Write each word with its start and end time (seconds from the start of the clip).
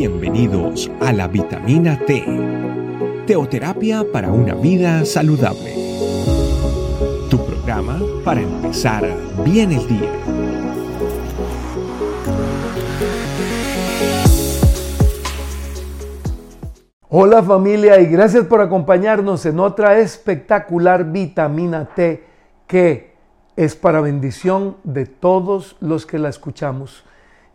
Bienvenidos 0.00 0.90
a 1.02 1.12
la 1.12 1.28
vitamina 1.28 1.98
T, 2.06 2.24
teoterapia 3.26 4.02
para 4.10 4.32
una 4.32 4.54
vida 4.54 5.04
saludable. 5.04 5.74
Tu 7.28 7.36
programa 7.44 8.00
para 8.24 8.40
empezar 8.40 9.06
bien 9.44 9.72
el 9.72 9.86
día. 9.86 10.10
Hola 17.10 17.42
familia 17.42 18.00
y 18.00 18.06
gracias 18.06 18.46
por 18.46 18.62
acompañarnos 18.62 19.44
en 19.44 19.60
otra 19.60 19.98
espectacular 19.98 21.12
vitamina 21.12 21.90
T 21.94 22.24
que 22.66 23.12
es 23.54 23.76
para 23.76 24.00
bendición 24.00 24.78
de 24.82 25.04
todos 25.04 25.76
los 25.78 26.06
que 26.06 26.18
la 26.18 26.30
escuchamos 26.30 27.04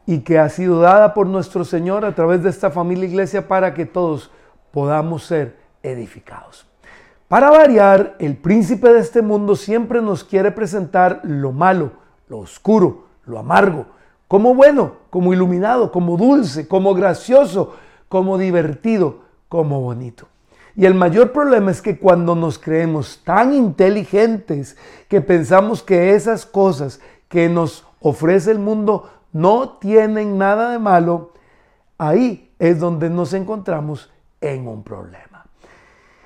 y 0.05 0.19
que 0.19 0.39
ha 0.39 0.49
sido 0.49 0.79
dada 0.79 1.13
por 1.13 1.27
nuestro 1.27 1.65
Señor 1.65 2.05
a 2.05 2.13
través 2.13 2.43
de 2.43 2.49
esta 2.49 2.69
familia 2.69 3.05
iglesia 3.05 3.47
para 3.47 3.73
que 3.73 3.85
todos 3.85 4.31
podamos 4.71 5.23
ser 5.25 5.57
edificados. 5.83 6.67
Para 7.27 7.49
variar, 7.49 8.15
el 8.19 8.37
príncipe 8.37 8.93
de 8.93 8.99
este 8.99 9.21
mundo 9.21 9.55
siempre 9.55 10.01
nos 10.01 10.23
quiere 10.23 10.51
presentar 10.51 11.21
lo 11.23 11.51
malo, 11.51 11.93
lo 12.27 12.39
oscuro, 12.39 13.05
lo 13.25 13.39
amargo, 13.39 13.87
como 14.27 14.53
bueno, 14.53 14.93
como 15.09 15.33
iluminado, 15.33 15.91
como 15.91 16.17
dulce, 16.17 16.67
como 16.67 16.93
gracioso, 16.93 17.75
como 18.09 18.37
divertido, 18.37 19.21
como 19.49 19.81
bonito. 19.81 20.27
Y 20.75 20.85
el 20.85 20.93
mayor 20.93 21.31
problema 21.31 21.71
es 21.71 21.81
que 21.81 21.97
cuando 21.97 22.35
nos 22.35 22.59
creemos 22.59 23.21
tan 23.23 23.53
inteligentes 23.53 24.75
que 25.07 25.21
pensamos 25.21 25.81
que 25.81 26.15
esas 26.15 26.45
cosas 26.45 26.99
que 27.29 27.47
nos 27.49 27.85
ofrece 28.01 28.51
el 28.51 28.59
mundo 28.59 29.09
no 29.35 29.77
tienen 29.79 30.37
nada 30.37 30.71
de 30.71 30.79
malo, 30.79 31.33
ahí 31.97 32.53
es 32.57 32.79
donde 32.79 33.09
nos 33.09 33.33
encontramos 33.33 34.09
en 34.39 34.65
un 34.65 34.81
problema. 34.81 35.45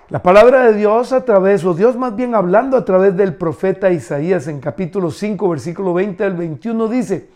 La 0.10 0.22
palabra 0.22 0.66
de 0.66 0.74
Dios 0.74 1.12
a 1.12 1.26
través, 1.26 1.66
o 1.66 1.74
Dios 1.74 1.98
más 1.98 2.16
bien 2.16 2.36
hablando 2.36 2.78
a 2.78 2.86
través 2.86 3.18
del 3.18 3.34
profeta 3.34 3.90
Isaías 3.90 4.48
en 4.48 4.60
capítulo 4.60 5.10
5, 5.10 5.50
versículo 5.50 5.96
20 5.96 6.24
al 6.24 6.36
21 6.36 6.88
dice, 6.88 7.30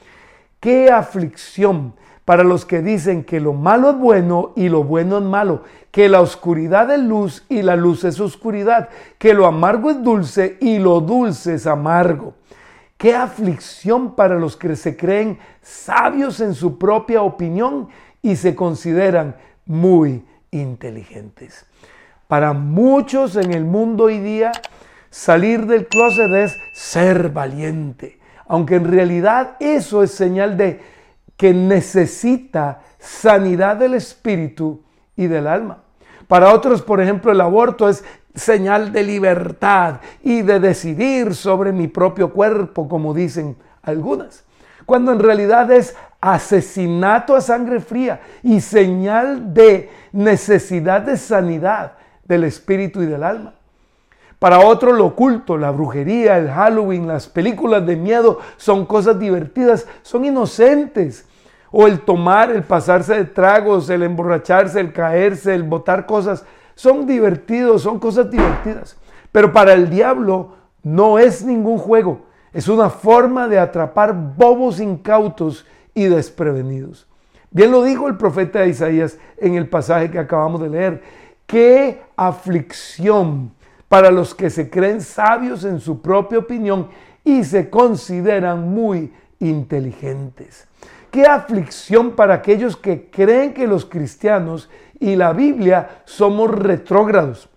qué 0.60 0.92
aflicción 0.92 1.94
para 2.24 2.44
los 2.44 2.66
que 2.66 2.84
dicen 2.84 3.24
que 3.24 3.40
lo 3.40 3.54
malo 3.54 3.90
es 3.90 3.98
bueno 3.98 4.52
y 4.56 4.70
lo 4.70 4.84
bueno 4.84 5.18
es 5.18 5.24
malo, 5.24 5.64
que 5.90 6.08
la 6.08 6.22
oscuridad 6.22 6.92
es 6.92 7.00
luz 7.00 7.46
y 7.50 7.64
la 7.64 7.76
luz 7.76 8.04
es 8.04 8.20
oscuridad, 8.20 8.90
que 9.18 9.34
lo 9.34 9.48
amargo 9.48 9.90
es 9.90 10.04
dulce 10.04 10.56
y 10.62 10.78
lo 10.78 11.02
dulce 11.02 11.56
es 11.56 11.66
amargo. 11.66 12.36
Qué 12.98 13.16
aflicción 13.16 14.16
para 14.16 14.40
los 14.40 14.56
que 14.56 14.76
se 14.76 14.96
creen 14.96 15.40
sabios 15.62 16.40
en 16.40 16.54
su 16.54 16.78
propia 16.78 17.22
opinión 17.22 17.90
y 18.22 18.36
se 18.36 18.56
consideran 18.56 19.36
muy 19.66 20.26
inteligentes. 20.52 21.66
Para 22.28 22.54
muchos 22.54 23.36
en 23.36 23.54
el 23.54 23.66
mundo 23.66 24.06
hoy 24.06 24.20
día, 24.20 24.52
salir 25.10 25.66
del 25.66 25.88
closet 25.88 26.32
es 26.32 26.58
ser 26.72 27.30
valiente, 27.30 28.20
aunque 28.48 28.76
en 28.76 28.90
realidad 28.90 29.58
eso 29.60 30.02
es 30.02 30.12
señal 30.12 30.58
de 30.58 30.82
que 31.38 31.54
necesita 31.54 32.82
sanidad 33.00 33.76
del 33.76 33.96
espíritu 33.96 34.82
y 35.16 35.28
del 35.28 35.48
alma. 35.48 35.84
Para 36.28 36.54
otros, 36.54 36.82
por 36.82 37.02
ejemplo, 37.02 37.32
el 37.32 37.42
aborto 37.42 37.90
es 37.90 38.04
señal 38.36 38.92
de 38.92 39.04
libertad 39.04 40.02
y 40.24 40.42
de 40.42 40.60
decidir 40.60 41.36
sobre 41.36 41.72
mi 41.72 41.88
propio 41.88 42.32
cuerpo, 42.32 42.88
como 42.88 43.14
dicen 43.14 43.56
algunas, 43.82 44.44
cuando 44.86 45.12
en 45.12 45.20
realidad 45.20 45.72
es 45.72 45.96
asesinato 46.20 47.36
a 47.36 47.42
sangre 47.42 47.80
fría 47.80 48.22
y 48.44 48.62
señal 48.62 49.54
de 49.54 49.90
necesidad 50.12 51.02
de 51.02 51.18
sanidad 51.18 51.94
del 52.24 52.46
espíritu 52.46 53.02
y 53.02 53.06
del 53.06 53.24
alma. 53.24 53.54
Para 54.40 54.60
otro 54.60 54.92
lo 54.92 55.06
oculto, 55.06 55.58
la 55.58 55.72
brujería, 55.72 56.38
el 56.38 56.50
Halloween, 56.50 57.08
las 57.08 57.28
películas 57.28 57.86
de 57.86 57.96
miedo 57.96 58.40
son 58.58 58.86
cosas 58.86 59.18
divertidas, 59.18 59.88
son 60.02 60.26
inocentes. 60.26 61.26
O 61.72 61.88
el 61.88 62.02
tomar, 62.02 62.52
el 62.52 62.64
pasarse 62.64 63.16
de 63.16 63.24
tragos, 63.24 63.90
el 63.90 64.04
emborracharse, 64.04 64.80
el 64.80 64.92
caerse, 64.92 65.56
el 65.56 65.64
botar 65.64 66.06
cosas, 66.06 66.46
son 66.76 67.06
divertidos, 67.06 67.82
son 67.82 68.00
cosas 68.00 68.30
divertidas. 68.30 68.98
Pero 69.32 69.52
para 69.52 69.74
el 69.74 69.90
diablo 69.90 70.56
no 70.84 71.18
es 71.18 71.44
ningún 71.44 71.78
juego, 71.78 72.22
es 72.54 72.68
una 72.68 72.90
forma 72.90 73.48
de 73.48 73.60
atrapar 73.60 74.14
bobos 74.14 74.80
incautos 74.80 75.66
y 75.94 76.06
desprevenidos. 76.06 77.08
Bien 77.52 77.72
lo 77.72 77.84
dijo 77.84 78.08
el 78.08 78.18
profeta 78.18 78.66
Isaías 78.66 79.18
en 79.38 79.56
el 79.56 79.70
pasaje 79.70 80.10
que 80.10 80.20
acabamos 80.20 80.62
de 80.62 80.70
leer. 80.70 81.02
Qué 81.46 82.02
aflicción 82.16 83.52
para 83.88 84.10
los 84.10 84.34
que 84.34 84.50
se 84.50 84.70
creen 84.70 85.02
sabios 85.02 85.64
en 85.64 85.80
su 85.80 86.02
propia 86.02 86.40
opinión 86.40 86.88
y 87.24 87.44
se 87.44 87.70
consideran 87.70 88.74
muy 88.74 89.14
inteligentes. 89.40 90.68
Qué 91.14 91.28
aflicción 91.28 92.16
para 92.16 92.34
aquellos 92.34 92.76
que 92.76 93.12
creen 93.12 93.54
que 93.54 93.68
los 93.68 93.86
cristianos 93.86 94.68
y 95.00 95.16
la 95.16 95.32
Biblia 95.32 96.02
somos 96.06 96.50
retrógrados. 96.50 97.50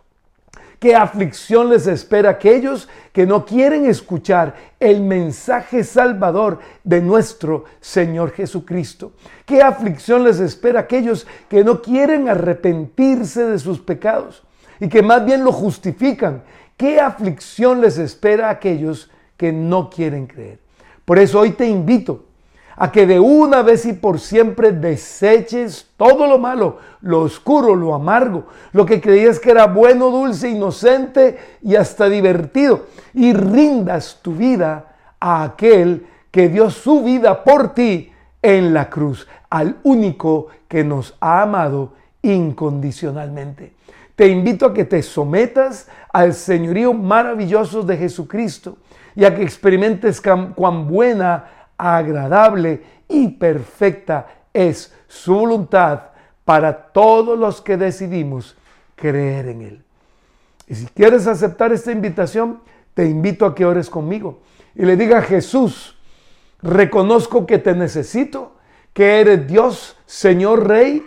Qué 0.79 0.95
aflicción 0.95 1.71
les 1.71 1.87
espera 1.87 2.29
a 2.29 2.33
aquellos 2.33 2.87
que 3.15 3.25
no 3.25 3.47
quieren 3.47 3.87
escuchar 3.87 4.57
el 4.79 5.01
mensaje 5.01 5.85
salvador 5.85 6.59
de 6.85 7.01
nuestro 7.01 7.65
Señor 7.81 8.33
Jesucristo. 8.33 9.13
Qué 9.47 9.63
aflicción 9.63 10.23
les 10.23 10.39
espera 10.39 10.81
a 10.81 10.83
aquellos 10.83 11.27
que 11.49 11.65
no 11.65 11.81
quieren 11.81 12.29
arrepentirse 12.29 13.47
de 13.47 13.59
sus 13.59 13.81
pecados 13.81 14.43
y 14.81 14.91
que 14.91 15.01
más 15.01 15.25
bien 15.25 15.45
lo 15.45 15.53
justifican. 15.53 16.43
Qué 16.77 17.01
aflicción 17.01 17.81
les 17.81 17.97
espera 17.97 18.49
a 18.49 18.51
aquellos 18.51 19.11
que 19.39 19.51
no 19.51 19.89
quieren 19.89 20.27
creer. 20.27 20.59
Por 21.07 21.19
eso 21.19 21.41
hoy 21.41 21.53
te 21.53 21.67
invito 21.67 22.27
a 22.77 22.93
que 22.93 23.07
de 23.07 23.19
una 23.19 23.63
vez 23.63 23.87
y 23.87 23.95
por 23.95 24.21
siempre 24.21 24.73
deseches 24.73 25.89
todo 25.97 26.27
lo 26.27 26.39
malo, 26.39 26.79
lo 27.01 27.23
oscuro, 27.23 27.75
lo 27.75 27.95
amargo, 27.95 28.47
lo 28.73 28.85
que 28.85 29.01
creías 29.01 29.41
que 29.41 29.51
era 29.51 29.67
bueno, 29.67 30.11
dulce, 30.11 30.51
inocente 30.51 31.39
y 31.63 31.75
hasta 31.75 32.09
divertido, 32.09 32.87
y 33.15 33.33
rindas 33.33 34.21
tu 34.23 34.35
vida 34.35 34.95
a 35.19 35.43
aquel 35.43 36.07
que 36.31 36.49
dio 36.49 36.69
su 36.69 37.03
vida 37.03 37.43
por 37.43 37.73
ti 37.73 38.13
en 38.43 38.75
la 38.75 38.91
cruz, 38.91 39.27
al 39.49 39.77
único 39.83 40.49
que 40.69 40.85
nos 40.85 41.17
ha 41.21 41.43
amado 41.43 41.95
incondicionalmente. 42.21 43.73
Te 44.15 44.29
invito 44.29 44.67
a 44.67 44.75
que 44.75 44.85
te 44.85 45.03
sometas 45.03 45.89
al 46.13 46.35
señorío 46.35 46.93
maravilloso 46.93 47.83
de 47.83 47.97
Jesucristo 47.97 48.77
y 49.15 49.25
a 49.25 49.35
que 49.35 49.43
experimentes 49.43 50.23
cuán 50.55 50.89
buena, 50.89 51.56
agradable 51.79 52.83
y 53.09 53.29
perfecta 53.29 54.27
es 54.53 54.95
su 55.07 55.35
voluntad 55.35 56.01
para 56.45 56.77
todos 56.93 57.39
los 57.39 57.61
que 57.61 57.77
decidimos 57.77 58.57
creer 58.95 59.49
en 59.49 59.63
Él. 59.63 59.85
Y 60.67 60.75
si 60.75 60.87
quieres 60.87 61.27
aceptar 61.27 61.73
esta 61.73 61.93
invitación, 61.93 62.61
te 62.95 63.05
invito 63.05 63.47
a 63.47 63.55
que 63.55 63.65
ores 63.65 63.91
conmigo 63.91 64.41
y 64.75 64.85
le 64.85 64.97
diga 64.97 65.19
a 65.19 65.23
Jesús, 65.23 65.97
reconozco 66.63 67.47
que 67.47 67.59
te 67.59 67.75
necesito, 67.75 68.53
que 68.93 69.21
eres 69.21 69.47
Dios, 69.47 69.97
Señor 70.07 70.67
Rey, 70.67 71.05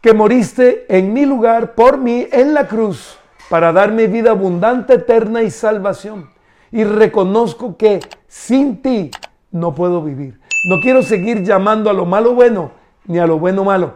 que 0.00 0.12
moriste 0.12 0.84
en 0.88 1.12
mi 1.12 1.24
lugar 1.26 1.74
por 1.74 1.96
mí 1.96 2.26
en 2.30 2.54
la 2.54 2.66
cruz 2.66 3.18
para 3.48 3.72
darme 3.72 4.06
vida 4.06 4.30
abundante, 4.30 4.94
eterna 4.94 5.42
y 5.42 5.50
salvación. 5.50 6.30
Y 6.70 6.84
reconozco 6.84 7.76
que 7.76 8.00
sin 8.26 8.80
ti 8.82 9.10
no 9.52 9.74
puedo 9.74 10.02
vivir. 10.02 10.40
No 10.68 10.80
quiero 10.80 11.02
seguir 11.02 11.44
llamando 11.44 11.88
a 11.90 11.92
lo 11.92 12.04
malo 12.04 12.34
bueno 12.34 12.72
ni 13.06 13.18
a 13.18 13.26
lo 13.26 13.38
bueno 13.38 13.64
malo. 13.64 13.94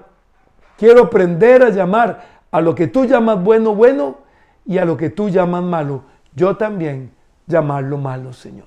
Quiero 0.76 1.04
aprender 1.04 1.62
a 1.62 1.70
llamar 1.70 2.36
a 2.50 2.60
lo 2.60 2.74
que 2.74 2.86
tú 2.86 3.04
llamas 3.04 3.42
bueno 3.42 3.74
bueno 3.74 4.18
y 4.64 4.78
a 4.78 4.84
lo 4.84 4.96
que 4.96 5.10
tú 5.10 5.28
llamas 5.28 5.62
malo. 5.62 6.02
Yo 6.34 6.56
también 6.56 7.10
llamarlo 7.46 7.98
malo, 7.98 8.32
Señor. 8.32 8.66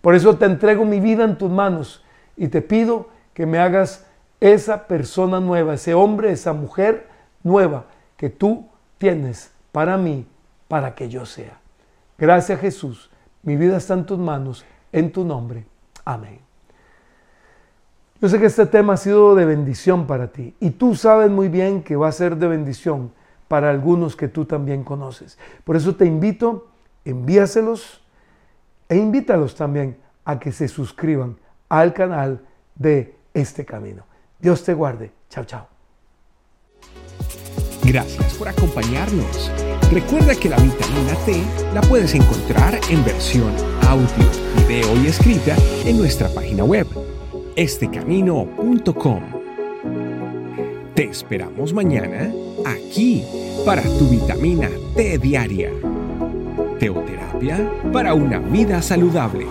Por 0.00 0.14
eso 0.14 0.36
te 0.36 0.46
entrego 0.46 0.84
mi 0.84 1.00
vida 1.00 1.24
en 1.24 1.36
tus 1.36 1.50
manos 1.50 2.04
y 2.36 2.48
te 2.48 2.62
pido 2.62 3.08
que 3.34 3.46
me 3.46 3.58
hagas 3.58 4.06
esa 4.40 4.86
persona 4.86 5.40
nueva, 5.40 5.74
ese 5.74 5.94
hombre, 5.94 6.32
esa 6.32 6.52
mujer 6.52 7.08
nueva 7.42 7.86
que 8.16 8.28
tú 8.30 8.66
tienes 8.98 9.52
para 9.72 9.96
mí, 9.96 10.26
para 10.68 10.94
que 10.94 11.08
yo 11.08 11.26
sea. 11.26 11.60
Gracias 12.18 12.60
Jesús. 12.60 13.10
Mi 13.42 13.56
vida 13.56 13.76
está 13.76 13.94
en 13.94 14.06
tus 14.06 14.18
manos, 14.18 14.64
en 14.92 15.10
tu 15.10 15.24
nombre. 15.24 15.64
Amén. 16.04 16.40
Yo 18.20 18.28
sé 18.28 18.38
que 18.38 18.46
este 18.46 18.66
tema 18.66 18.92
ha 18.92 18.96
sido 18.96 19.34
de 19.34 19.44
bendición 19.44 20.06
para 20.06 20.28
ti 20.28 20.54
y 20.60 20.70
tú 20.70 20.94
sabes 20.94 21.28
muy 21.28 21.48
bien 21.48 21.82
que 21.82 21.96
va 21.96 22.08
a 22.08 22.12
ser 22.12 22.36
de 22.36 22.46
bendición 22.46 23.12
para 23.48 23.68
algunos 23.68 24.14
que 24.14 24.28
tú 24.28 24.44
también 24.44 24.84
conoces. 24.84 25.38
Por 25.64 25.74
eso 25.74 25.96
te 25.96 26.06
invito, 26.06 26.68
envíaselos 27.04 28.00
e 28.88 28.96
invítalos 28.96 29.56
también 29.56 29.96
a 30.24 30.38
que 30.38 30.52
se 30.52 30.68
suscriban 30.68 31.36
al 31.68 31.92
canal 31.92 32.40
de 32.76 33.16
este 33.34 33.64
camino. 33.64 34.04
Dios 34.38 34.62
te 34.62 34.72
guarde. 34.72 35.10
Chao, 35.28 35.44
chao. 35.44 35.66
Gracias 37.84 38.34
por 38.34 38.48
acompañarnos. 38.48 39.50
Recuerda 39.90 40.34
que 40.36 40.48
la 40.48 40.56
vitamina 40.56 41.14
T 41.26 41.42
la 41.74 41.80
puedes 41.82 42.14
encontrar 42.14 42.78
en 42.88 43.04
versión 43.04 43.52
audio, 43.92 44.06
video 44.66 45.04
y 45.04 45.06
escrita 45.08 45.54
en 45.84 45.98
nuestra 45.98 46.26
página 46.30 46.64
web, 46.64 46.86
estecamino.com. 47.56 49.22
Te 50.94 51.04
esperamos 51.04 51.74
mañana 51.74 52.32
aquí 52.64 53.22
para 53.66 53.82
tu 53.82 54.08
vitamina 54.08 54.70
T 54.96 55.18
diaria. 55.18 55.70
Teoterapia 56.78 57.70
para 57.92 58.14
una 58.14 58.38
vida 58.38 58.80
saludable. 58.80 59.46